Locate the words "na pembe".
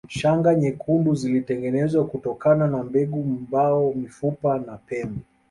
4.59-5.19